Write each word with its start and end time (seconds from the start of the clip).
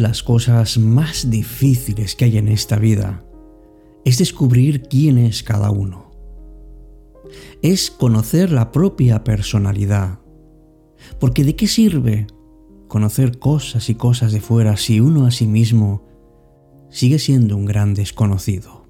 las 0.00 0.22
cosas 0.22 0.78
más 0.78 1.30
difíciles 1.30 2.14
que 2.14 2.26
hay 2.26 2.38
en 2.38 2.48
esta 2.48 2.76
vida 2.76 3.24
es 4.04 4.18
descubrir 4.18 4.82
quién 4.82 5.18
es 5.18 5.42
cada 5.42 5.70
uno. 5.70 6.10
Es 7.62 7.90
conocer 7.90 8.50
la 8.50 8.72
propia 8.72 9.24
personalidad. 9.24 10.20
Porque 11.20 11.44
¿de 11.44 11.56
qué 11.56 11.66
sirve 11.66 12.26
conocer 12.88 13.38
cosas 13.38 13.90
y 13.90 13.94
cosas 13.94 14.32
de 14.32 14.40
fuera 14.40 14.76
si 14.76 15.00
uno 15.00 15.26
a 15.26 15.30
sí 15.30 15.46
mismo 15.46 16.06
sigue 16.88 17.18
siendo 17.18 17.56
un 17.56 17.66
gran 17.66 17.94
desconocido? 17.94 18.86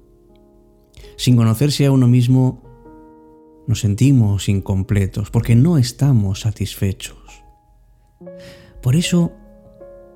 Sin 1.17 1.35
conocerse 1.35 1.85
a 1.85 1.91
uno 1.91 2.07
mismo, 2.07 2.63
nos 3.67 3.81
sentimos 3.81 4.47
incompletos 4.47 5.29
porque 5.31 5.55
no 5.55 5.77
estamos 5.77 6.41
satisfechos. 6.41 7.17
Por 8.81 8.95
eso, 8.95 9.33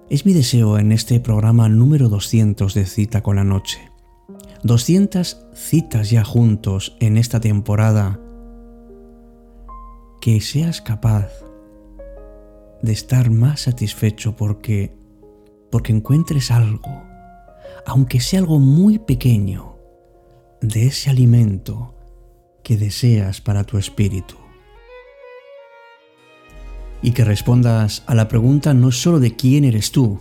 es 0.10 0.26
mi 0.26 0.34
deseo 0.34 0.78
en 0.78 0.92
este 0.92 1.20
programa 1.20 1.70
número 1.70 2.10
200 2.10 2.74
de 2.74 2.86
Cita 2.86 3.24
con 3.24 3.38
la 3.38 3.44
Noche. 3.44 3.80
200 4.64 5.48
citas 5.54 6.10
ya 6.10 6.24
juntos 6.24 6.96
en 7.00 7.18
esta 7.18 7.40
temporada. 7.40 8.20
Que 10.22 10.40
seas 10.42 10.82
capaz 10.82 11.30
de 12.82 12.92
estar 12.92 13.30
más 13.30 13.62
satisfecho 13.62 14.36
porque 14.36 14.96
porque 15.72 15.92
encuentres 15.92 16.52
algo, 16.52 17.04
aunque 17.88 18.20
sea 18.20 18.40
algo 18.40 18.60
muy 18.60 19.00
pequeño, 19.00 19.76
de 20.62 20.86
ese 20.86 21.10
alimento 21.10 21.96
que 22.64 22.78
deseas 22.78 23.42
para 23.42 23.64
tu 23.64 23.80
espíritu 23.80 24.43
y 27.04 27.12
que 27.12 27.26
respondas 27.26 28.04
a 28.08 28.16
la 28.16 28.28
pregunta 28.28 28.74
no 28.74 28.92
solo 28.92 29.20
de 29.20 29.36
quién 29.36 29.66
eres 29.66 29.92
tú, 29.92 30.20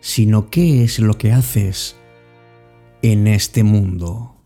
sino 0.00 0.50
qué 0.50 0.82
es 0.82 0.98
lo 0.98 1.16
que 1.16 1.32
haces 1.32 1.96
en 3.02 3.28
este 3.28 3.62
mundo. 3.62 4.39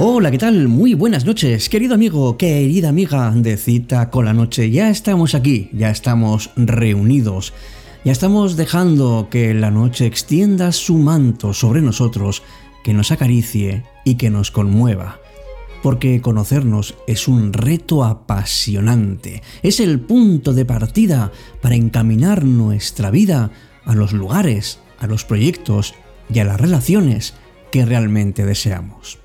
Hola, 0.00 0.30
¿qué 0.30 0.38
tal? 0.38 0.68
Muy 0.68 0.94
buenas 0.94 1.24
noches, 1.24 1.68
querido 1.68 1.92
amigo, 1.94 2.36
querida 2.36 2.90
amiga 2.90 3.32
de 3.34 3.56
Cita 3.56 4.10
con 4.10 4.26
la 4.26 4.32
Noche. 4.32 4.70
Ya 4.70 4.90
estamos 4.90 5.34
aquí, 5.34 5.70
ya 5.72 5.90
estamos 5.90 6.50
reunidos, 6.54 7.52
ya 8.04 8.12
estamos 8.12 8.56
dejando 8.56 9.26
que 9.28 9.54
la 9.54 9.72
noche 9.72 10.06
extienda 10.06 10.70
su 10.70 10.98
manto 10.98 11.52
sobre 11.52 11.82
nosotros, 11.82 12.44
que 12.84 12.94
nos 12.94 13.10
acaricie 13.10 13.82
y 14.04 14.14
que 14.14 14.30
nos 14.30 14.52
conmueva. 14.52 15.18
Porque 15.82 16.20
conocernos 16.20 16.94
es 17.08 17.26
un 17.26 17.52
reto 17.52 18.04
apasionante, 18.04 19.42
es 19.64 19.80
el 19.80 19.98
punto 19.98 20.52
de 20.52 20.64
partida 20.64 21.32
para 21.60 21.74
encaminar 21.74 22.44
nuestra 22.44 23.10
vida 23.10 23.50
a 23.84 23.96
los 23.96 24.12
lugares, 24.12 24.78
a 25.00 25.08
los 25.08 25.24
proyectos 25.24 25.94
y 26.32 26.38
a 26.38 26.44
las 26.44 26.60
relaciones 26.60 27.34
que 27.72 27.84
realmente 27.84 28.46
deseamos. 28.46 29.18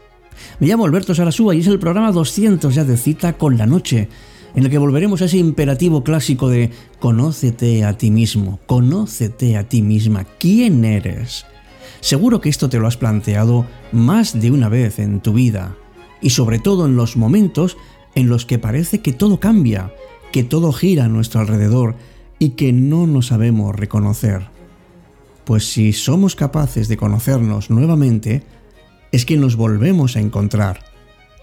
Me 0.59 0.67
llamo 0.67 0.85
Alberto 0.85 1.15
Sarasúa 1.15 1.55
y 1.55 1.59
es 1.59 1.67
el 1.67 1.79
programa 1.79 2.11
200 2.11 2.73
ya 2.73 2.83
de 2.83 2.97
cita 2.97 3.33
con 3.33 3.57
la 3.57 3.65
noche, 3.65 4.09
en 4.55 4.63
el 4.63 4.69
que 4.69 4.77
volveremos 4.77 5.21
a 5.21 5.25
ese 5.25 5.37
imperativo 5.37 6.03
clásico 6.03 6.49
de 6.49 6.71
conócete 6.99 7.83
a 7.85 7.97
ti 7.97 8.11
mismo, 8.11 8.59
conócete 8.65 9.57
a 9.57 9.67
ti 9.67 9.81
misma, 9.81 10.25
quién 10.39 10.85
eres. 10.85 11.45
Seguro 12.01 12.41
que 12.41 12.49
esto 12.49 12.69
te 12.69 12.79
lo 12.79 12.87
has 12.87 12.97
planteado 12.97 13.65
más 13.91 14.39
de 14.39 14.51
una 14.51 14.69
vez 14.69 14.99
en 14.99 15.21
tu 15.21 15.33
vida, 15.33 15.75
y 16.21 16.31
sobre 16.31 16.59
todo 16.59 16.85
en 16.85 16.95
los 16.95 17.17
momentos 17.17 17.77
en 18.15 18.29
los 18.29 18.45
que 18.45 18.59
parece 18.59 19.01
que 19.01 19.13
todo 19.13 19.39
cambia, 19.39 19.93
que 20.31 20.43
todo 20.43 20.71
gira 20.71 21.05
a 21.05 21.09
nuestro 21.09 21.41
alrededor 21.41 21.95
y 22.39 22.49
que 22.51 22.73
no 22.73 23.07
nos 23.07 23.27
sabemos 23.27 23.75
reconocer. 23.75 24.49
Pues 25.45 25.71
si 25.71 25.93
somos 25.93 26.35
capaces 26.35 26.87
de 26.87 26.97
conocernos 26.97 27.69
nuevamente, 27.69 28.43
es 29.13 29.27
que 29.27 29.37
nos 29.37 29.55
volvemos 29.55 30.17
a 30.17 30.19
encontrar 30.19 30.79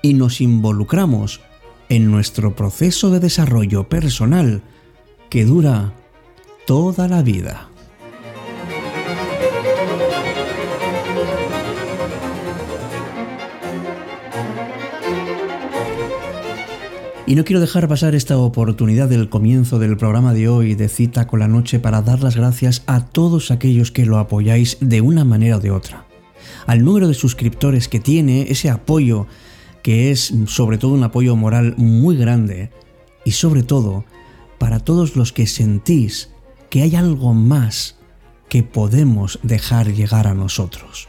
y 0.03 0.14
nos 0.14 0.41
involucramos 0.41 1.41
en 1.88 2.10
nuestro 2.10 2.56
proceso 2.56 3.10
de 3.10 3.20
desarrollo 3.20 3.88
personal 3.88 4.60
que 5.31 5.44
dura 5.44 5.94
toda 6.66 7.06
la 7.06 7.22
vida. 7.22 7.69
Y 17.25 17.37
no 17.37 17.44
quiero 17.44 17.60
dejar 17.60 17.87
pasar 17.87 18.16
esta 18.16 18.37
oportunidad 18.37 19.08
del 19.08 19.28
comienzo 19.28 19.78
del 19.78 19.97
programa 19.97 20.34
de 20.34 20.48
hoy 20.48 20.75
de 20.75 20.88
cita 20.88 21.28
con 21.28 21.38
la 21.38 21.47
noche 21.47 21.78
para 21.78 22.02
dar 22.02 22.20
las 22.20 22.34
gracias 22.34 22.82
a 22.88 23.06
todos 23.06 23.52
aquellos 23.52 23.92
que 23.92 24.06
lo 24.06 24.19
apoyáis 24.19 24.76
de 24.81 25.00
una 25.00 25.25
manera 25.25 25.58
o 25.58 25.60
de 25.60 25.70
otra 25.70 26.09
al 26.66 26.84
número 26.84 27.08
de 27.08 27.14
suscriptores 27.14 27.88
que 27.88 28.00
tiene, 28.00 28.46
ese 28.50 28.70
apoyo 28.70 29.26
que 29.82 30.10
es 30.10 30.32
sobre 30.46 30.78
todo 30.78 30.92
un 30.92 31.04
apoyo 31.04 31.36
moral 31.36 31.74
muy 31.76 32.16
grande 32.16 32.70
y 33.24 33.32
sobre 33.32 33.62
todo 33.62 34.04
para 34.58 34.80
todos 34.80 35.16
los 35.16 35.32
que 35.32 35.46
sentís 35.46 36.30
que 36.68 36.82
hay 36.82 36.96
algo 36.96 37.34
más 37.34 37.96
que 38.48 38.62
podemos 38.62 39.38
dejar 39.42 39.92
llegar 39.92 40.26
a 40.26 40.34
nosotros. 40.34 41.08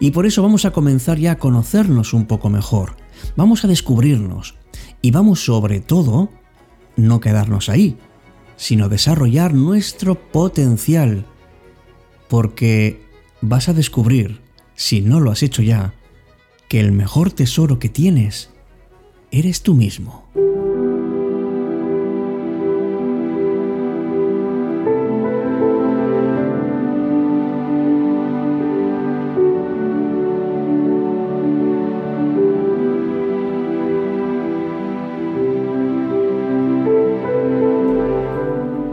Y 0.00 0.10
por 0.10 0.26
eso 0.26 0.42
vamos 0.42 0.64
a 0.64 0.70
comenzar 0.70 1.18
ya 1.18 1.32
a 1.32 1.38
conocernos 1.38 2.12
un 2.12 2.26
poco 2.26 2.50
mejor, 2.50 2.96
vamos 3.36 3.64
a 3.64 3.68
descubrirnos 3.68 4.54
y 5.02 5.10
vamos 5.10 5.44
sobre 5.44 5.80
todo 5.80 6.30
no 6.96 7.20
quedarnos 7.20 7.68
ahí, 7.68 7.96
sino 8.56 8.88
desarrollar 8.88 9.54
nuestro 9.54 10.16
potencial, 10.16 11.26
porque 12.28 13.06
vas 13.40 13.68
a 13.68 13.72
descubrir 13.72 14.40
si 14.78 15.00
no 15.00 15.18
lo 15.18 15.32
has 15.32 15.42
hecho 15.42 15.60
ya, 15.60 15.92
que 16.68 16.78
el 16.78 16.92
mejor 16.92 17.32
tesoro 17.32 17.80
que 17.80 17.88
tienes 17.88 18.50
eres 19.32 19.62
tú 19.62 19.74
mismo. 19.74 20.28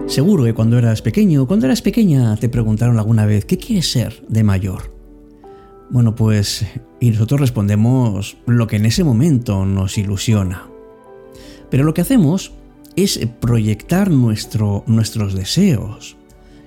Seguro 0.08 0.46
que 0.46 0.54
cuando 0.56 0.80
eras 0.80 1.04
pequeño, 1.04 1.46
cuando 1.46 1.68
eras 1.68 1.84
pequeña, 1.84 2.36
te 2.38 2.50
preguntaron 2.50 2.98
alguna 2.98 3.28
vez, 3.28 3.46
¿qué 3.46 3.60
quieres 3.60 3.92
ser 3.92 4.26
de 4.28 4.44
mayor? 4.44 4.95
Bueno, 5.90 6.16
pues, 6.16 6.66
y 7.00 7.12
nosotros 7.12 7.40
respondemos 7.40 8.38
lo 8.48 8.68
que 8.68 8.78
en 8.78 8.86
ese 8.86 9.04
momento 9.04 9.66
nos 9.66 9.98
ilusiona. 9.98 10.68
Pero 11.70 11.84
lo 11.84 11.94
que 11.94 12.02
hacemos 12.02 12.54
es 12.96 13.20
proyectar 13.40 14.10
nuestro, 14.10 14.84
nuestros 14.88 15.36
deseos. 15.36 16.18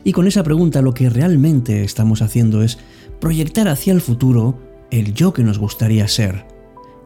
Y 0.04 0.12
con 0.12 0.26
esa 0.26 0.44
pregunta 0.44 0.82
lo 0.82 0.94
que 0.94 1.10
realmente 1.10 1.82
estamos 1.82 2.22
haciendo 2.22 2.62
es 2.62 2.78
proyectar 3.20 3.68
hacia 3.68 3.92
el 3.92 4.00
futuro 4.00 4.58
el 4.90 5.14
yo 5.14 5.32
que 5.32 5.42
nos 5.42 5.58
gustaría 5.58 6.06
ser. 6.06 6.46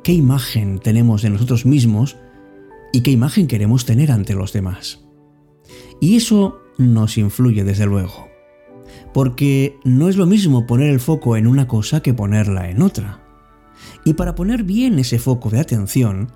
¿Qué 0.05 0.13
imagen 0.13 0.81
tenemos 0.81 1.23
de 1.23 1.31
nosotros 1.31 1.65
mismos 1.65 2.17
y 2.93 3.01
qué 3.01 3.11
imagen 3.11 3.47
queremos 3.47 3.87
tener 3.87 4.13
ante 4.13 4.35
los 4.35 4.53
demás? 4.53 5.05
Y 6.01 6.17
eso 6.17 6.59
nos 6.77 7.17
influye 7.17 7.65
desde 7.65 7.87
luego 7.87 8.32
porque 9.13 9.79
no 9.85 10.09
es 10.09 10.17
lo 10.17 10.27
mismo 10.27 10.67
poner 10.67 10.91
el 10.91 11.01
foco 11.01 11.37
en 11.37 11.47
una 11.47 11.69
cosa 11.69 12.01
que 12.01 12.15
ponerla 12.15 12.71
en 12.71 12.83
otra. 12.83 13.21
Y 14.05 14.15
para 14.15 14.35
poner 14.35 14.63
bien 14.63 14.99
ese 14.99 15.19
foco 15.19 15.51
de 15.51 15.61
atención, 15.61 16.33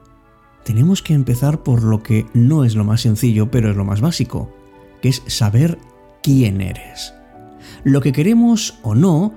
tenemos 0.65 1.03
que 1.03 1.15
empezar 1.15 1.63
por 1.63 1.83
lo 1.83 2.03
que 2.03 2.27
no 2.35 2.65
es 2.65 2.75
lo 2.75 2.85
más 2.85 3.03
sencillo, 3.03 3.51
pero 3.51 3.71
es 3.71 3.77
lo 3.77 3.85
más 3.85 4.01
básico, 4.01 4.53
que 5.01 5.09
es 5.09 5.23
saber 5.27 5.79
quién 6.23 6.61
eres. 6.61 7.15
Lo 7.85 8.01
que 8.01 8.13
queremos 8.13 8.79
o 8.83 8.95
no 8.95 9.33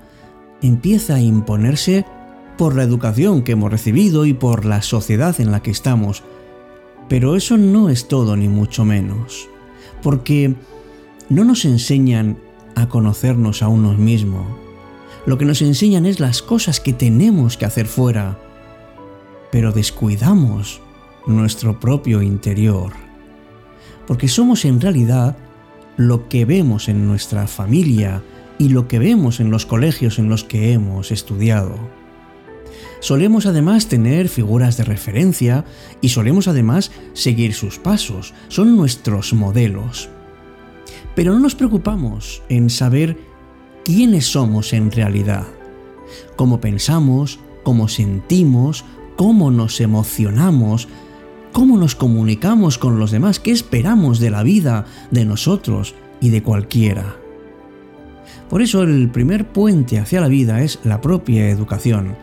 empieza 0.62 1.16
a 1.16 1.22
imponerse 1.22 2.06
por 2.58 2.76
la 2.76 2.84
educación 2.84 3.44
que 3.44 3.54
hemos 3.54 3.72
recibido 3.72 4.26
y 4.26 4.34
por 4.34 4.66
la 4.66 4.82
sociedad 4.82 5.40
en 5.40 5.52
la 5.52 5.62
que 5.62 5.72
estamos. 5.72 6.24
Pero 7.08 7.36
eso 7.36 7.58
no 7.58 7.90
es 7.90 8.08
todo 8.08 8.36
ni 8.36 8.48
mucho 8.48 8.84
menos, 8.84 9.48
porque 10.02 10.56
no 11.30 11.46
nos 11.46 11.64
enseñan 11.66 12.38
a 12.80 12.90
conocernos 12.90 13.62
a 13.62 13.68
unos 13.68 13.98
mismos. 13.98 14.46
Lo 15.26 15.38
que 15.38 15.46
nos 15.46 15.62
enseñan 15.62 16.06
es 16.06 16.20
las 16.20 16.42
cosas 16.42 16.80
que 16.80 16.94
tenemos 16.94 17.58
que 17.58 17.66
hacer 17.66 17.86
fuera, 17.86 18.40
pero 19.52 19.72
descuidamos 19.72 20.82
nuestro 21.28 21.80
propio 21.80 22.22
interior, 22.22 22.94
porque 24.08 24.28
somos 24.28 24.66
en 24.66 24.82
realidad 24.82 25.38
lo 25.98 26.30
que 26.30 26.46
vemos 26.46 26.88
en 26.88 27.06
nuestra 27.06 27.48
familia 27.48 28.24
y 28.58 28.70
lo 28.70 28.88
que 28.88 29.00
vemos 29.00 29.40
en 29.40 29.52
los 29.52 29.66
colegios 29.66 30.20
en 30.20 30.30
los 30.30 30.44
que 30.44 30.74
hemos 30.74 31.12
estudiado. 31.12 31.78
Solemos 33.02 33.46
además 33.46 33.88
tener 33.88 34.28
figuras 34.28 34.78
de 34.78 34.84
referencia 34.84 35.64
y 36.02 36.10
solemos 36.10 36.48
además 36.48 36.92
seguir 37.14 37.54
sus 37.54 37.80
pasos, 37.80 38.34
son 38.50 38.76
nuestros 38.76 39.34
modelos. 39.34 40.10
Pero 41.16 41.34
no 41.34 41.40
nos 41.40 41.56
preocupamos 41.56 42.44
en 42.50 42.70
saber 42.70 43.18
quiénes 43.84 44.28
somos 44.28 44.74
en 44.74 44.92
realidad, 44.92 45.48
cómo 46.36 46.62
pensamos, 46.62 47.40
cómo 47.64 47.88
sentimos, 47.88 48.86
cómo 49.16 49.52
nos 49.52 49.82
emocionamos, 49.82 50.88
cómo 51.52 51.78
nos 51.78 51.96
comunicamos 51.96 52.78
con 52.78 53.00
los 53.00 53.12
demás, 53.12 53.40
qué 53.40 53.52
esperamos 53.52 54.20
de 54.20 54.30
la 54.30 54.44
vida, 54.44 54.86
de 55.12 55.26
nosotros 55.26 55.96
y 56.22 56.30
de 56.30 56.44
cualquiera. 56.44 57.16
Por 58.50 58.62
eso 58.62 58.84
el 58.84 59.10
primer 59.10 59.48
puente 59.48 60.00
hacia 60.00 60.22
la 60.22 60.28
vida 60.28 60.64
es 60.64 60.80
la 60.84 61.02
propia 61.02 61.50
educación. 61.50 62.16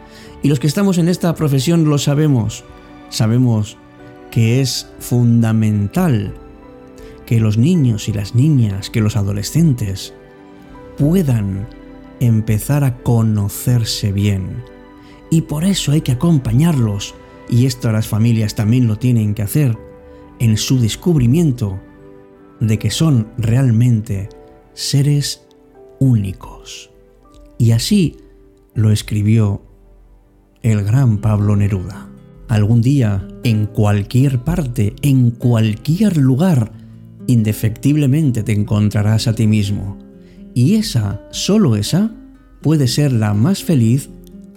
Y 0.43 0.49
los 0.49 0.59
que 0.59 0.67
estamos 0.67 0.99
en 0.99 1.09
esta 1.09 1.35
profesión 1.35 1.88
lo 1.88 1.99
sabemos. 1.99 2.65
Sabemos 3.09 3.77
que 4.31 4.61
es 4.61 4.88
fundamental 4.99 6.35
que 7.26 7.40
los 7.40 7.58
niños 7.58 8.08
y 8.08 8.12
las 8.12 8.34
niñas, 8.34 8.88
que 8.88 9.00
los 9.00 9.17
adolescentes 9.17 10.14
puedan 10.96 11.67
empezar 12.20 12.84
a 12.84 12.99
conocerse 13.02 14.12
bien. 14.12 14.62
Y 15.31 15.43
por 15.43 15.64
eso 15.64 15.93
hay 15.93 16.00
que 16.00 16.12
acompañarlos, 16.12 17.14
y 17.49 17.67
esto 17.67 17.93
las 17.93 18.06
familias 18.06 18.55
también 18.55 18.87
lo 18.87 18.96
tienen 18.96 19.34
que 19.34 19.43
hacer, 19.43 19.76
en 20.38 20.56
su 20.56 20.78
descubrimiento 20.78 21.81
de 22.61 22.78
que 22.78 22.90
son 22.90 23.28
realmente 23.37 24.28
seres 24.73 25.46
únicos. 25.99 26.90
Y 27.58 27.73
así 27.73 28.17
lo 28.75 28.90
escribió 28.90 29.62
el 30.62 30.84
gran 30.84 31.19
Pablo 31.19 31.56
Neruda. 31.56 32.08
Algún 32.49 32.81
día, 32.81 33.26
en 33.43 33.67
cualquier 33.67 34.44
parte, 34.44 34.94
en 35.02 35.31
cualquier 35.31 36.17
lugar, 36.19 36.86
indefectiblemente 37.26 38.43
te 38.43 38.52
encontrarás 38.52 39.28
a 39.28 39.34
ti 39.34 39.46
mismo. 39.46 39.99
Y 40.55 40.76
esa, 40.76 41.20
solo 41.31 41.76
esa, 41.76 42.11
puede 42.62 42.88
ser 42.88 43.12
la 43.12 43.34
más 43.34 43.62
feliz 43.62 44.08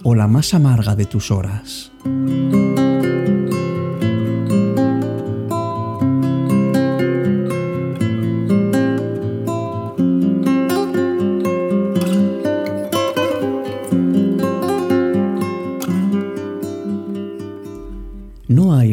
o 0.03 0.15
la 0.15 0.27
más 0.27 0.53
amarga 0.53 0.95
de 0.95 1.05
tus 1.05 1.31
horas. 1.31 1.91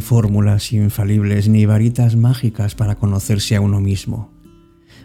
Fórmulas 0.07 0.73
infalibles 0.73 1.49
ni 1.49 1.67
varitas 1.67 2.15
mágicas 2.15 2.77
para 2.77 2.95
conocerse 2.95 3.57
a 3.57 3.61
uno 3.61 3.81
mismo, 3.81 4.31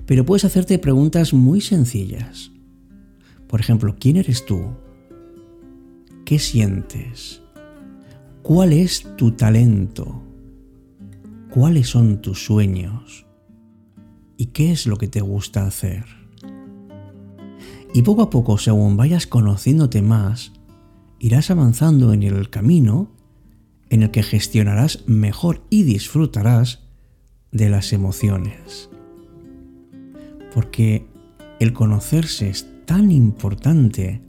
pero 0.05 0.27
puedes 0.27 0.45
hacerte 0.45 0.77
preguntas 0.77 1.33
muy 1.33 1.59
sencillas. 1.59 2.51
Por 3.47 3.59
ejemplo, 3.59 3.95
¿quién 3.99 4.17
eres 4.17 4.45
tú? 4.45 4.63
¿Qué 6.23 6.37
sientes? 6.37 7.41
¿Cuál 8.43 8.73
es 8.73 9.07
tu 9.17 9.31
talento? 9.31 10.21
¿Cuáles 11.49 11.89
son 11.89 12.21
tus 12.21 12.45
sueños? 12.45 13.25
¿Y 14.37 14.47
qué 14.47 14.71
es 14.71 14.85
lo 14.85 14.97
que 14.97 15.07
te 15.07 15.21
gusta 15.21 15.65
hacer? 15.65 16.05
Y 17.91 18.03
poco 18.03 18.21
a 18.21 18.29
poco, 18.29 18.59
según 18.59 18.97
vayas 18.97 19.25
conociéndote 19.25 20.03
más, 20.03 20.53
irás 21.17 21.49
avanzando 21.49 22.13
en 22.13 22.21
el 22.21 22.51
camino 22.51 23.09
en 23.91 24.03
el 24.03 24.09
que 24.09 24.23
gestionarás 24.23 25.03
mejor 25.05 25.61
y 25.69 25.83
disfrutarás 25.83 26.79
de 27.51 27.69
las 27.69 27.91
emociones. 27.91 28.89
Porque 30.55 31.05
el 31.59 31.73
conocerse 31.73 32.49
es 32.49 32.67
tan 32.85 33.11
importante 33.11 34.21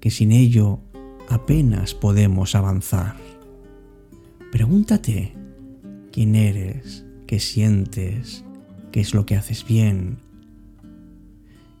que 0.00 0.10
sin 0.10 0.32
ello 0.32 0.80
apenas 1.30 1.94
podemos 1.94 2.54
avanzar. 2.54 3.16
Pregúntate 4.52 5.32
quién 6.12 6.34
eres, 6.34 7.06
qué 7.26 7.40
sientes, 7.40 8.44
qué 8.92 9.00
es 9.00 9.14
lo 9.14 9.24
que 9.24 9.36
haces 9.36 9.66
bien. 9.66 10.18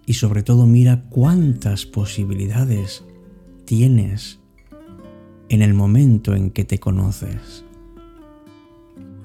Y 0.06 0.14
sobre 0.14 0.42
todo 0.42 0.64
mira 0.64 1.04
cuántas 1.10 1.84
posibilidades 1.84 3.04
tienes 3.66 4.39
en 5.50 5.62
el 5.62 5.74
momento 5.74 6.34
en 6.34 6.50
que 6.50 6.64
te 6.64 6.78
conoces. 6.78 7.64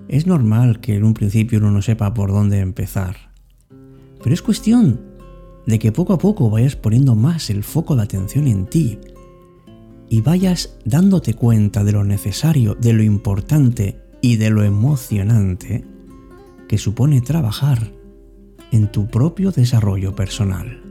Es 0.08 0.28
normal 0.28 0.82
que 0.82 0.96
en 0.96 1.04
un 1.04 1.14
principio 1.14 1.60
uno 1.60 1.72
no 1.72 1.82
sepa 1.82 2.14
por 2.14 2.32
dónde 2.32 2.60
empezar, 2.60 3.16
pero 4.22 4.34
es 4.34 4.42
cuestión 4.42 5.00
de 5.68 5.80
que 5.80 5.92
poco 5.92 6.14
a 6.14 6.18
poco 6.18 6.50
vayas 6.50 6.76
poniendo 6.76 7.16
más 7.16 7.50
el 7.50 7.64
foco 7.64 7.96
de 7.96 8.04
atención 8.04 8.48
en 8.48 8.66
ti 8.66 9.00
y 10.10 10.22
vayas 10.22 10.78
dándote 10.84 11.36
cuenta 11.36 11.84
de 11.84 11.92
lo 11.92 12.04
necesario, 12.04 12.76
de 12.76 12.94
lo 12.94 13.04
importante 13.04 14.00
y 14.22 14.38
de 14.38 14.50
lo 14.50 14.64
emocionante 14.64 15.86
que 16.68 16.78
supone 16.80 17.22
trabajar 17.22 17.92
en 18.72 18.92
tu 18.92 19.08
propio 19.08 19.52
desarrollo 19.52 20.16
personal. 20.16 20.82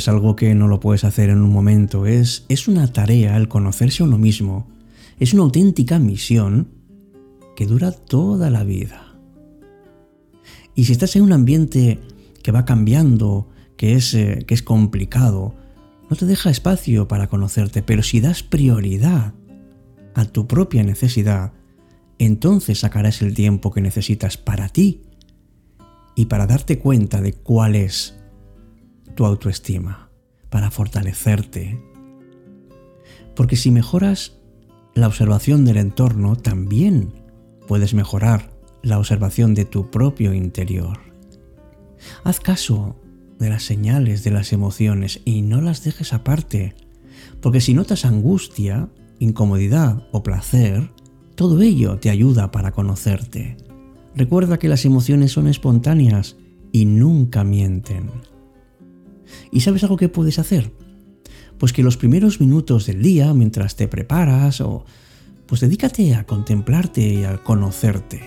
Es 0.00 0.08
algo 0.08 0.34
que 0.34 0.54
no 0.54 0.66
lo 0.66 0.80
puedes 0.80 1.04
hacer 1.04 1.28
en 1.28 1.42
un 1.42 1.52
momento, 1.52 2.06
es, 2.06 2.46
es 2.48 2.68
una 2.68 2.90
tarea 2.90 3.36
el 3.36 3.48
conocerse 3.48 4.02
a 4.02 4.06
uno 4.06 4.16
mismo, 4.16 4.66
es 5.18 5.34
una 5.34 5.42
auténtica 5.42 5.98
misión 5.98 6.68
que 7.54 7.66
dura 7.66 7.92
toda 7.92 8.48
la 8.48 8.64
vida. 8.64 9.14
Y 10.74 10.84
si 10.84 10.92
estás 10.92 11.16
en 11.16 11.22
un 11.22 11.34
ambiente 11.34 12.00
que 12.42 12.50
va 12.50 12.64
cambiando, 12.64 13.50
que 13.76 13.94
es, 13.94 14.14
eh, 14.14 14.44
que 14.46 14.54
es 14.54 14.62
complicado, 14.62 15.54
no 16.08 16.16
te 16.16 16.24
deja 16.24 16.48
espacio 16.48 17.06
para 17.06 17.28
conocerte, 17.28 17.82
pero 17.82 18.02
si 18.02 18.20
das 18.20 18.42
prioridad 18.42 19.34
a 20.14 20.24
tu 20.24 20.46
propia 20.46 20.82
necesidad, 20.82 21.52
entonces 22.18 22.80
sacarás 22.80 23.20
el 23.20 23.34
tiempo 23.34 23.70
que 23.70 23.82
necesitas 23.82 24.38
para 24.38 24.70
ti 24.70 25.02
y 26.16 26.24
para 26.24 26.46
darte 26.46 26.78
cuenta 26.78 27.20
de 27.20 27.34
cuál 27.34 27.76
es 27.76 28.19
tu 29.14 29.26
autoestima, 29.26 30.10
para 30.48 30.70
fortalecerte. 30.70 31.82
Porque 33.34 33.56
si 33.56 33.70
mejoras 33.70 34.36
la 34.94 35.06
observación 35.06 35.64
del 35.64 35.76
entorno, 35.76 36.36
también 36.36 37.12
puedes 37.66 37.94
mejorar 37.94 38.50
la 38.82 38.98
observación 38.98 39.54
de 39.54 39.64
tu 39.64 39.90
propio 39.90 40.34
interior. 40.34 40.98
Haz 42.24 42.40
caso 42.40 42.96
de 43.38 43.50
las 43.50 43.62
señales 43.62 44.24
de 44.24 44.30
las 44.30 44.52
emociones 44.52 45.20
y 45.24 45.42
no 45.42 45.60
las 45.60 45.84
dejes 45.84 46.12
aparte, 46.12 46.74
porque 47.40 47.60
si 47.60 47.74
notas 47.74 48.04
angustia, 48.04 48.88
incomodidad 49.18 50.06
o 50.12 50.22
placer, 50.22 50.90
todo 51.34 51.60
ello 51.62 51.98
te 51.98 52.10
ayuda 52.10 52.50
para 52.50 52.72
conocerte. 52.72 53.56
Recuerda 54.14 54.58
que 54.58 54.68
las 54.68 54.84
emociones 54.84 55.32
son 55.32 55.46
espontáneas 55.46 56.36
y 56.72 56.84
nunca 56.84 57.44
mienten. 57.44 58.10
¿Y 59.50 59.60
sabes 59.60 59.82
algo 59.82 59.96
que 59.96 60.08
puedes 60.08 60.38
hacer? 60.38 60.72
Pues 61.58 61.72
que 61.72 61.82
los 61.82 61.96
primeros 61.96 62.40
minutos 62.40 62.86
del 62.86 63.02
día, 63.02 63.32
mientras 63.34 63.76
te 63.76 63.88
preparas, 63.88 64.60
o 64.60 64.84
pues 65.46 65.60
dedícate 65.60 66.14
a 66.14 66.24
contemplarte 66.24 67.00
y 67.02 67.24
a 67.24 67.38
conocerte. 67.42 68.22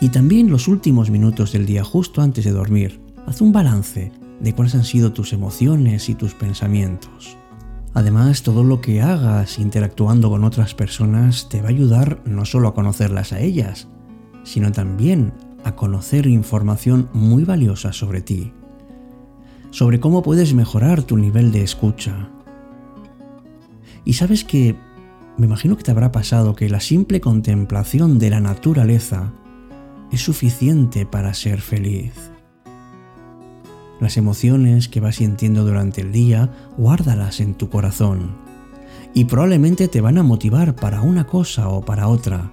Y 0.00 0.10
también 0.10 0.50
los 0.50 0.68
últimos 0.68 1.10
minutos 1.10 1.52
del 1.52 1.66
día, 1.66 1.84
justo 1.84 2.22
antes 2.22 2.44
de 2.44 2.52
dormir, 2.52 3.00
haz 3.26 3.40
un 3.40 3.52
balance 3.52 4.12
de 4.40 4.54
cuáles 4.54 4.74
han 4.74 4.84
sido 4.84 5.12
tus 5.12 5.32
emociones 5.32 6.08
y 6.08 6.14
tus 6.14 6.34
pensamientos. 6.34 7.36
Además, 7.94 8.42
todo 8.42 8.64
lo 8.64 8.80
que 8.80 9.02
hagas 9.02 9.58
interactuando 9.58 10.30
con 10.30 10.44
otras 10.44 10.74
personas 10.74 11.48
te 11.48 11.60
va 11.60 11.68
a 11.68 11.70
ayudar 11.70 12.22
no 12.24 12.44
solo 12.44 12.68
a 12.68 12.74
conocerlas 12.74 13.32
a 13.32 13.40
ellas, 13.40 13.88
sino 14.44 14.72
también 14.72 15.32
a 15.64 15.76
conocer 15.76 16.26
información 16.26 17.08
muy 17.12 17.44
valiosa 17.44 17.92
sobre 17.92 18.22
ti 18.22 18.52
sobre 19.72 19.98
cómo 19.98 20.22
puedes 20.22 20.54
mejorar 20.54 21.02
tu 21.02 21.16
nivel 21.16 21.50
de 21.50 21.62
escucha. 21.62 22.28
Y 24.04 24.12
sabes 24.12 24.44
que, 24.44 24.76
me 25.38 25.46
imagino 25.46 25.76
que 25.76 25.82
te 25.82 25.90
habrá 25.90 26.12
pasado 26.12 26.54
que 26.54 26.68
la 26.68 26.78
simple 26.78 27.20
contemplación 27.20 28.18
de 28.18 28.30
la 28.30 28.40
naturaleza 28.40 29.32
es 30.12 30.20
suficiente 30.20 31.06
para 31.06 31.32
ser 31.32 31.62
feliz. 31.62 32.12
Las 33.98 34.18
emociones 34.18 34.88
que 34.88 35.00
vas 35.00 35.16
sintiendo 35.16 35.64
durante 35.64 36.02
el 36.02 36.12
día, 36.12 36.50
guárdalas 36.76 37.40
en 37.40 37.54
tu 37.54 37.70
corazón 37.70 38.36
y 39.14 39.24
probablemente 39.24 39.88
te 39.88 40.02
van 40.02 40.18
a 40.18 40.22
motivar 40.22 40.74
para 40.74 41.00
una 41.00 41.26
cosa 41.26 41.68
o 41.68 41.82
para 41.82 42.08
otra. 42.08 42.52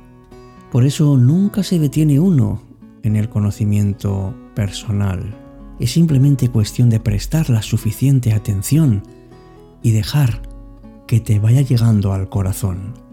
Por 0.72 0.86
eso 0.86 1.18
nunca 1.18 1.64
se 1.64 1.80
detiene 1.80 2.20
uno 2.20 2.62
en 3.04 3.18
el 3.18 3.28
conocimiento 3.28 4.34
personal. 4.56 5.49
Es 5.80 5.92
simplemente 5.92 6.50
cuestión 6.50 6.90
de 6.90 7.00
prestar 7.00 7.50
la 7.50 7.62
suficiente 7.62 8.34
atención 8.34 9.04
y 9.82 9.92
dejar 9.92 10.42
que 11.08 11.20
te 11.20 11.40
vaya 11.40 11.62
llegando 11.62 12.14
al 12.14 12.30
corazón. 12.30 13.09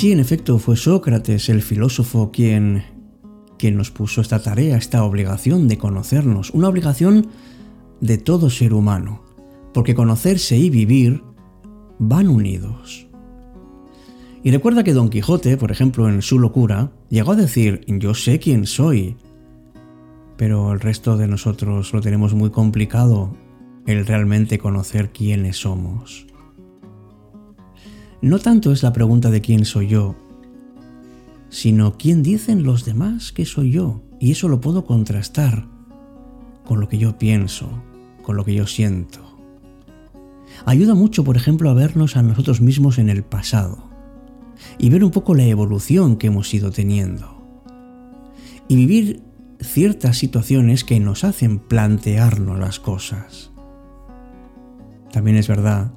Sí, 0.00 0.12
en 0.12 0.20
efecto, 0.20 0.58
fue 0.58 0.76
Sócrates, 0.76 1.50
el 1.50 1.60
filósofo, 1.60 2.30
quien, 2.32 2.84
quien 3.58 3.76
nos 3.76 3.90
puso 3.90 4.22
esta 4.22 4.42
tarea, 4.42 4.78
esta 4.78 5.04
obligación 5.04 5.68
de 5.68 5.76
conocernos, 5.76 6.48
una 6.52 6.68
obligación 6.68 7.26
de 8.00 8.16
todo 8.16 8.48
ser 8.48 8.72
humano, 8.72 9.22
porque 9.74 9.94
conocerse 9.94 10.56
y 10.56 10.70
vivir 10.70 11.22
van 11.98 12.28
unidos. 12.28 13.08
Y 14.42 14.50
recuerda 14.52 14.84
que 14.84 14.94
Don 14.94 15.10
Quijote, 15.10 15.58
por 15.58 15.70
ejemplo, 15.70 16.08
en 16.08 16.22
su 16.22 16.38
locura, 16.38 16.92
llegó 17.10 17.32
a 17.32 17.36
decir, 17.36 17.84
yo 17.86 18.14
sé 18.14 18.38
quién 18.38 18.64
soy, 18.64 19.18
pero 20.38 20.72
el 20.72 20.80
resto 20.80 21.18
de 21.18 21.28
nosotros 21.28 21.92
lo 21.92 22.00
tenemos 22.00 22.32
muy 22.32 22.48
complicado, 22.48 23.36
el 23.84 24.06
realmente 24.06 24.58
conocer 24.58 25.12
quiénes 25.12 25.58
somos. 25.58 26.29
No 28.22 28.38
tanto 28.38 28.70
es 28.70 28.82
la 28.82 28.92
pregunta 28.92 29.30
de 29.30 29.40
quién 29.40 29.64
soy 29.64 29.88
yo, 29.88 30.14
sino 31.48 31.96
quién 31.96 32.22
dicen 32.22 32.64
los 32.64 32.84
demás 32.84 33.32
que 33.32 33.46
soy 33.46 33.70
yo. 33.70 34.02
Y 34.18 34.32
eso 34.32 34.48
lo 34.48 34.60
puedo 34.60 34.84
contrastar 34.84 35.66
con 36.66 36.80
lo 36.80 36.88
que 36.88 36.98
yo 36.98 37.16
pienso, 37.16 37.82
con 38.22 38.36
lo 38.36 38.44
que 38.44 38.54
yo 38.54 38.66
siento. 38.66 39.20
Ayuda 40.66 40.94
mucho, 40.94 41.24
por 41.24 41.36
ejemplo, 41.36 41.70
a 41.70 41.74
vernos 41.74 42.16
a 42.16 42.22
nosotros 42.22 42.60
mismos 42.60 42.98
en 42.98 43.08
el 43.08 43.22
pasado 43.22 43.88
y 44.76 44.90
ver 44.90 45.02
un 45.02 45.10
poco 45.10 45.34
la 45.34 45.44
evolución 45.44 46.16
que 46.16 46.26
hemos 46.26 46.52
ido 46.52 46.70
teniendo. 46.70 47.40
Y 48.68 48.76
vivir 48.76 49.22
ciertas 49.60 50.18
situaciones 50.18 50.84
que 50.84 51.00
nos 51.00 51.24
hacen 51.24 51.58
plantearnos 51.58 52.58
las 52.58 52.78
cosas. 52.78 53.50
También 55.10 55.38
es 55.38 55.48
verdad 55.48 55.92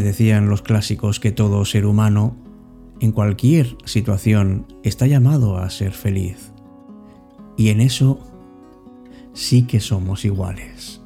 decían 0.00 0.48
los 0.48 0.62
clásicos 0.62 1.20
que 1.20 1.32
todo 1.32 1.64
ser 1.64 1.86
humano, 1.86 2.36
en 3.00 3.12
cualquier 3.12 3.76
situación, 3.84 4.66
está 4.82 5.06
llamado 5.06 5.58
a 5.58 5.70
ser 5.70 5.92
feliz. 5.92 6.52
Y 7.56 7.70
en 7.70 7.80
eso 7.80 8.20
sí 9.32 9.62
que 9.62 9.80
somos 9.80 10.24
iguales. 10.24 11.00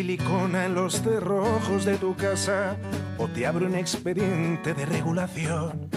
Silicona 0.00 0.64
en 0.64 0.74
los 0.74 1.02
cerrojos 1.02 1.84
de 1.84 1.98
tu 1.98 2.16
casa 2.16 2.74
o 3.18 3.28
te 3.28 3.46
abre 3.46 3.66
un 3.66 3.74
expediente 3.74 4.72
de 4.72 4.86
regulación 4.86 5.90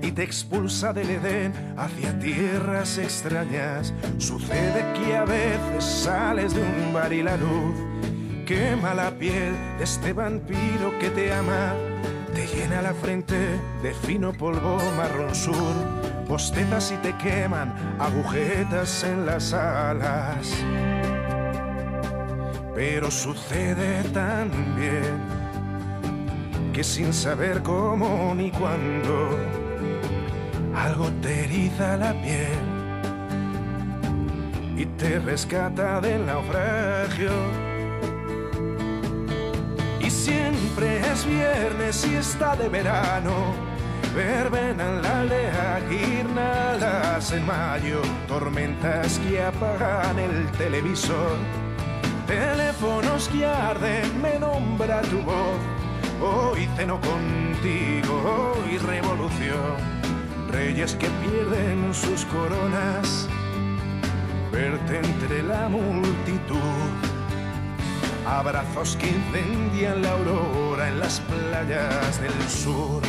y 0.00 0.12
te 0.12 0.22
expulsa 0.22 0.92
del 0.92 1.10
Edén 1.10 1.52
hacia 1.76 2.16
tierras 2.20 2.98
extrañas. 2.98 3.92
Sucede 4.18 4.84
que 4.94 5.16
a 5.16 5.24
veces 5.24 5.82
sales 5.82 6.54
de 6.54 6.62
un 6.62 6.92
bar 6.92 7.12
y 7.12 7.24
la 7.24 7.36
luz 7.36 7.74
quema 8.46 8.94
la 8.94 9.10
piel 9.10 9.56
de 9.78 9.82
este 9.82 10.12
vampiro 10.12 10.96
que 11.00 11.10
te 11.10 11.32
ama. 11.32 11.74
Te 12.32 12.46
llena 12.46 12.80
la 12.80 12.94
frente 12.94 13.60
de 13.82 13.92
fino 13.92 14.32
polvo 14.32 14.78
marrón 14.96 15.34
sur 15.34 15.74
bostezas 16.28 16.92
y 16.92 16.96
te 16.98 17.12
queman 17.16 17.74
agujetas 17.98 19.02
en 19.02 19.26
las 19.26 19.52
alas. 19.52 20.48
Pero 22.74 23.10
sucede 23.10 24.02
también 24.12 25.18
que 26.72 26.84
sin 26.84 27.12
saber 27.12 27.62
cómo 27.62 28.34
ni 28.34 28.50
cuándo, 28.50 29.38
algo 30.74 31.10
te 31.20 31.44
eriza 31.44 31.96
la 31.96 32.12
piel 32.12 32.60
y 34.76 34.86
te 34.86 35.18
rescata 35.18 36.00
del 36.00 36.24
naufragio. 36.26 37.32
Y 40.00 40.10
siempre 40.10 41.00
es 41.12 41.26
viernes 41.26 42.06
y 42.06 42.14
está 42.14 42.56
de 42.56 42.68
verano 42.68 43.70
verbenan 44.14 45.02
la 45.02 45.20
aldea, 45.20 45.80
guirnaldas 45.88 47.32
en 47.32 47.46
mayo, 47.46 48.00
tormentas 48.26 49.18
que 49.20 49.42
apagan 49.42 50.18
el 50.18 50.50
televisor, 50.52 51.36
teléfonos 52.30 53.28
que 53.28 53.44
arden, 53.44 54.22
me 54.22 54.38
nombra 54.38 55.02
tu 55.02 55.18
voz, 55.22 55.60
hoy 56.22 56.68
ceno 56.76 57.00
contigo, 57.00 58.14
hoy 58.54 58.78
revolución, 58.78 59.74
reyes 60.48 60.94
que 60.94 61.08
pierden 61.22 61.92
sus 61.92 62.24
coronas, 62.26 63.28
verte 64.52 64.98
entre 64.98 65.42
la 65.42 65.68
multitud. 65.68 66.88
Abrazos 68.26 68.96
que 68.96 69.08
incendian 69.08 70.02
la 70.02 70.12
aurora 70.12 70.88
en 70.88 71.00
las 71.00 71.18
playas 71.20 72.20
del 72.20 72.48
sur. 72.48 73.02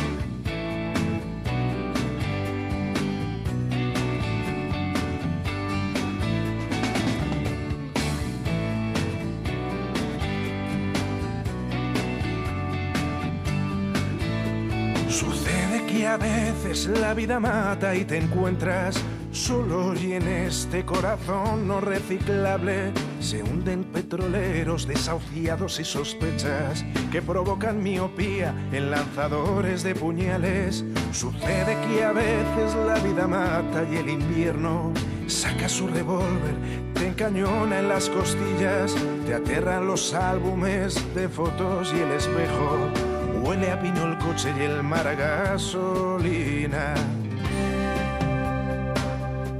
A 16.04 16.16
veces 16.18 16.88
la 16.88 17.14
vida 17.14 17.40
mata 17.40 17.94
y 17.94 18.04
te 18.04 18.18
encuentras 18.18 19.02
solo 19.30 19.94
y 19.94 20.12
en 20.12 20.28
este 20.28 20.84
corazón 20.84 21.66
no 21.66 21.80
reciclable 21.80 22.92
se 23.18 23.42
hunden 23.42 23.84
petroleros 23.84 24.86
desahuciados 24.86 25.80
y 25.80 25.84
sospechas 25.84 26.84
que 27.10 27.22
provocan 27.22 27.82
miopía 27.82 28.52
en 28.72 28.90
lanzadores 28.90 29.84
de 29.84 29.94
puñales. 29.94 30.84
Sucede 31.12 31.78
que 31.88 32.04
a 32.04 32.12
veces 32.12 32.74
la 32.86 32.98
vida 32.98 33.26
mata 33.26 33.84
y 33.90 33.96
el 33.96 34.10
invierno 34.10 34.92
saca 35.28 35.68
su 35.68 35.86
revólver, 35.86 36.56
te 36.92 37.06
encañona 37.06 37.78
en 37.78 37.88
las 37.88 38.10
costillas, 38.10 38.94
te 39.24 39.34
aterran 39.34 39.86
los 39.86 40.12
álbumes 40.12 41.02
de 41.14 41.28
fotos 41.28 41.90
y 41.96 42.00
el 42.00 42.12
espejo 42.12 43.11
Huele 43.42 43.72
a 43.72 43.80
pino 43.80 44.04
el 44.04 44.18
coche 44.18 44.52
y 44.56 44.62
el 44.62 44.82
mar 44.82 45.06
a 45.06 45.14
gasolina. 45.14 46.94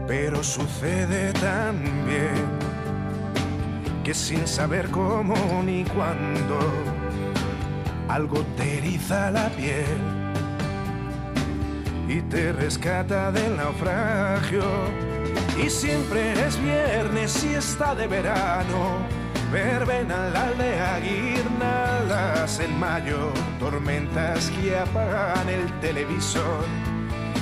Pero 0.06 0.42
sucede 0.44 1.32
también 1.32 2.46
que 4.04 4.14
sin 4.14 4.46
saber 4.46 4.88
cómo 4.90 5.34
ni 5.64 5.84
cuándo 5.84 6.58
algo 8.08 8.44
te 8.56 8.78
eriza 8.78 9.30
la 9.30 9.48
piel 9.50 10.22
y 12.08 12.20
te 12.22 12.52
rescata 12.52 13.32
del 13.32 13.56
naufragio. 13.56 14.62
Y 15.62 15.70
siempre 15.70 16.32
es 16.46 16.60
viernes 16.62 17.44
y 17.44 17.54
está 17.54 17.94
de 17.94 18.06
verano, 18.06 18.98
verbena 19.52 20.28
la 20.30 20.46
aldea, 20.46 20.98
en 22.61 22.79
mayo, 22.79 23.33
tormentas 23.59 24.50
que 24.50 24.76
apagan 24.76 25.49
el 25.49 25.81
televisor, 25.81 26.64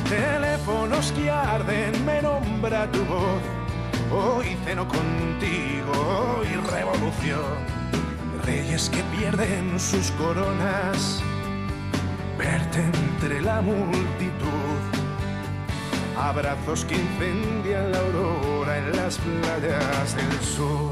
teléfonos 0.08 1.12
que 1.12 1.30
arden, 1.30 2.04
me 2.04 2.22
nombra 2.22 2.90
tu 2.90 3.04
voz 3.04 3.60
Hoy 4.12 4.56
ceno 4.64 4.88
contigo, 4.88 5.92
hoy 5.92 6.48
revolución. 6.72 7.44
Reyes 8.44 8.90
que 8.90 9.02
pierden 9.16 9.78
sus 9.78 10.10
coronas, 10.12 11.22
verte 12.36 12.80
entre 12.80 13.40
la 13.40 13.60
multitud. 13.60 14.80
Abrazos 16.18 16.84
que 16.84 16.96
incendian 16.96 17.92
la 17.92 17.98
aurora 17.98 18.78
en 18.78 18.96
las 18.96 19.16
playas 19.18 20.16
del 20.16 20.40
sur. 20.40 20.90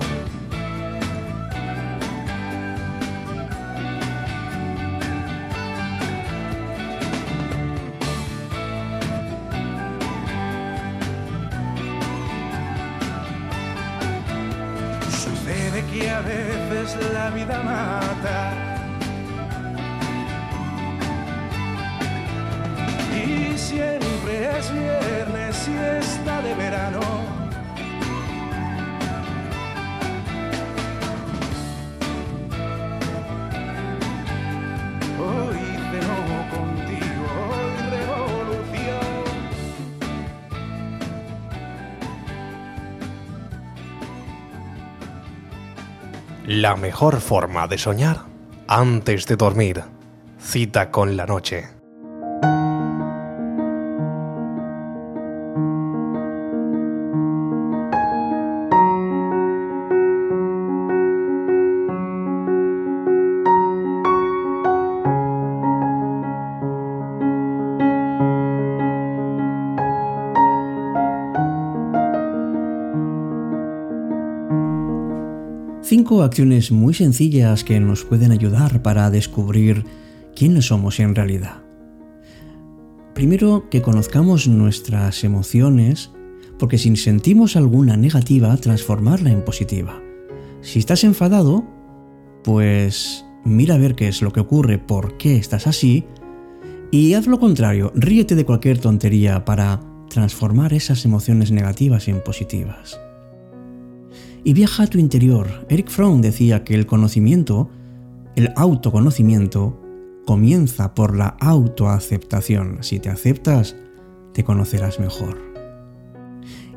La 17.13 17.31
vida 17.31 17.63
mata. 17.63 18.53
Y 23.15 23.57
siempre 23.57 24.59
es 24.59 24.73
viernes 24.73 25.69
y 25.69 25.77
está 26.01 26.43
de 26.43 26.55
verano. 26.55 26.98
La 46.61 46.75
mejor 46.75 47.21
forma 47.21 47.69
de 47.69 47.79
soñar 47.79 48.25
antes 48.67 49.27
de 49.29 49.37
dormir. 49.37 49.85
Cita 50.41 50.91
con 50.91 51.17
la 51.17 51.25
noche. 51.25 51.78
Acciones 76.09 76.73
muy 76.73 76.95
sencillas 76.95 77.65
que 77.65 77.79
nos 77.81 78.05
pueden 78.05 78.33
ayudar 78.33 78.83
para 78.83 79.11
descubrir 79.11 79.85
quiénes 80.35 80.67
somos 80.67 81.01
en 81.01 81.15
realidad. 81.15 81.63
Primero, 83.15 83.69
que 83.69 83.83
conozcamos 83.83 84.49
nuestras 84.49 85.23
emociones, 85.23 86.11
porque 86.59 86.79
si 86.79 86.97
sentimos 86.97 87.57
alguna 87.57 87.99
negativa, 87.99 88.57
transformarla 88.57 89.31
en 89.31 89.45
positiva. 89.45 90.01
Si 90.63 90.79
estás 90.79 91.05
enfadado, 91.05 91.67
pues 92.43 93.27
mira 93.45 93.75
a 93.75 93.79
ver 93.79 93.95
qué 93.95 94.09
es 94.09 94.23
lo 94.23 94.33
que 94.33 94.41
ocurre, 94.41 94.79
por 94.79 95.19
qué 95.19 95.37
estás 95.37 95.67
así, 95.67 96.07
y 96.91 97.13
haz 97.15 97.27
lo 97.27 97.39
contrario, 97.39 97.93
ríete 97.95 98.35
de 98.35 98.47
cualquier 98.47 98.79
tontería 98.79 99.45
para 99.45 99.83
transformar 100.09 100.73
esas 100.73 101.05
emociones 101.05 101.53
negativas 101.53 102.09
en 102.09 102.25
positivas 102.25 102.99
y 104.49 104.55
viaja 104.55 104.85
a 104.85 104.87
tu 104.87 104.99
interior. 104.99 105.47
Eric 105.69 105.91
Fromm 105.91 106.23
decía 106.23 106.65
que 106.65 106.75
el 106.75 106.87
conocimiento, 106.87 107.69
el 108.35 108.51
autoconocimiento, 108.57 109.79
comienza 110.25 110.95
por 110.95 111.15
la 111.15 111.37
autoaceptación. 111.39 112.79
Si 112.81 112.99
te 112.99 113.11
aceptas, 113.11 113.77
te 114.33 114.45
conocerás 114.45 115.01
mejor. 115.01 115.37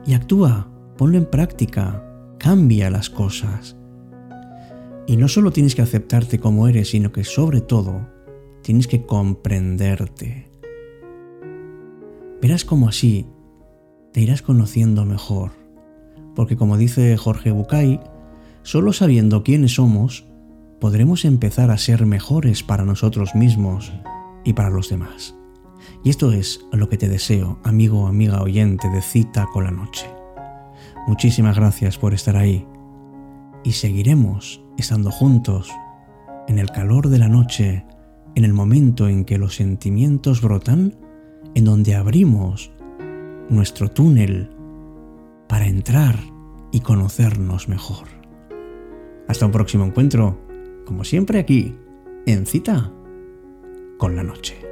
Y 0.05 0.15
actúa, 0.15 0.69
ponlo 0.97 1.17
en 1.17 1.23
práctica, 1.23 2.03
cambia 2.39 2.89
las 2.89 3.10
cosas. 3.10 3.77
Y 5.07 5.15
no 5.15 5.29
solo 5.29 5.53
tienes 5.53 5.73
que 5.73 5.81
aceptarte 5.81 6.39
como 6.39 6.67
eres, 6.67 6.89
sino 6.89 7.13
que 7.13 7.23
sobre 7.23 7.62
todo 7.62 8.05
tienes 8.63 8.86
que 8.86 9.05
comprenderte. 9.05 10.51
Verás 12.41 12.65
cómo 12.65 12.89
así 12.89 13.27
te 14.12 14.19
irás 14.19 14.41
conociendo 14.41 15.05
mejor 15.05 15.61
porque 16.36 16.58
como 16.58 16.78
dice 16.78 17.15
Jorge 17.17 17.52
Bucay, 17.52 18.00
solo 18.63 18.94
sabiendo 18.94 19.44
quiénes 19.44 19.76
somos, 19.76 20.26
podremos 20.80 21.26
empezar 21.26 21.72
a 21.72 21.78
ser 21.78 22.06
mejores 22.06 22.63
para 22.63 22.86
nosotros 22.86 23.36
mismos 23.36 23.94
y 24.44 24.54
para 24.54 24.70
los 24.70 24.89
demás. 24.89 25.36
Y 26.04 26.10
esto 26.10 26.32
es 26.32 26.65
lo 26.72 26.89
que 26.89 26.98
te 26.98 27.08
deseo, 27.08 27.60
amigo 27.63 28.02
o 28.02 28.08
amiga 28.08 28.41
oyente 28.41 28.89
de 28.89 29.02
Cita 29.02 29.48
con 29.54 29.65
la 29.65 29.72
Noche. 29.72 30.10
Muchísimas 31.08 31.56
gracias 31.56 31.98
por 31.98 32.13
estar 32.13 32.36
ahí 32.36 32.65
y 33.63 33.74
seguiremos 33.74 34.63
estando 34.78 35.12
juntos 35.12 35.70
en 36.48 36.58
el 36.60 36.72
calor 36.72 37.10
de 37.10 37.20
la 37.20 37.28
noche, 37.28 37.86
en 38.36 38.46
el 38.46 38.54
momento 38.54 39.08
en 39.08 39.26
que 39.26 39.38
los 39.38 39.56
sentimientos 39.56 40.41
brotan, 40.41 40.96
en 41.54 41.65
donde 41.65 41.96
abrimos 41.96 42.72
nuestro 43.50 43.91
túnel 43.91 44.50
para 45.51 45.67
entrar 45.67 46.15
y 46.71 46.79
conocernos 46.79 47.67
mejor. 47.67 48.07
Hasta 49.27 49.45
un 49.45 49.51
próximo 49.51 49.83
encuentro, 49.83 50.39
como 50.85 51.03
siempre 51.03 51.39
aquí, 51.39 51.75
en 52.25 52.45
cita 52.45 52.89
con 53.97 54.15
la 54.15 54.23
noche. 54.23 54.70